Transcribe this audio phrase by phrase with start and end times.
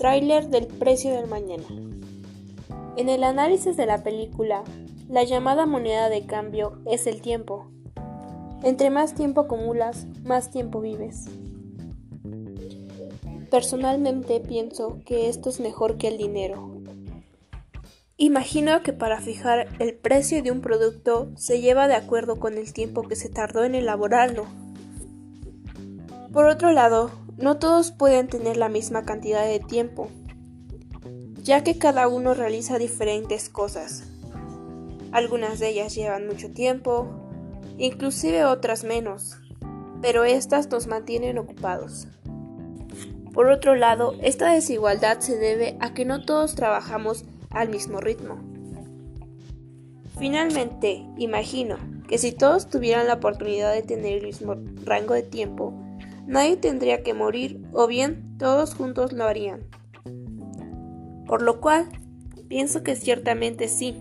[0.00, 1.66] Tráiler del precio del mañana.
[2.96, 4.64] En el análisis de la película,
[5.10, 7.70] la llamada moneda de cambio es el tiempo.
[8.62, 11.26] Entre más tiempo acumulas, más tiempo vives.
[13.50, 16.80] Personalmente pienso que esto es mejor que el dinero.
[18.16, 22.72] Imagino que para fijar el precio de un producto se lleva de acuerdo con el
[22.72, 24.46] tiempo que se tardó en elaborarlo.
[26.32, 30.08] Por otro lado, no todos pueden tener la misma cantidad de tiempo,
[31.42, 34.04] ya que cada uno realiza diferentes cosas.
[35.10, 37.08] Algunas de ellas llevan mucho tiempo,
[37.78, 39.38] inclusive otras menos,
[40.02, 42.08] pero estas nos mantienen ocupados.
[43.32, 48.38] Por otro lado, esta desigualdad se debe a que no todos trabajamos al mismo ritmo.
[50.18, 55.72] Finalmente, imagino que si todos tuvieran la oportunidad de tener el mismo rango de tiempo,
[56.30, 59.64] nadie tendría que morir o bien todos juntos lo harían.
[61.26, 61.88] Por lo cual,
[62.48, 64.00] pienso que ciertamente sí,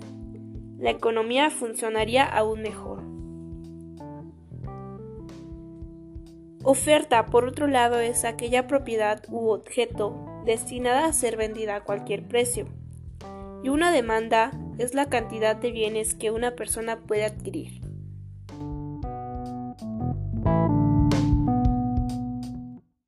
[0.77, 3.01] la economía funcionaría aún mejor.
[6.63, 12.27] Oferta, por otro lado, es aquella propiedad u objeto destinada a ser vendida a cualquier
[12.27, 12.67] precio.
[13.63, 17.88] Y una demanda es la cantidad de bienes que una persona puede adquirir.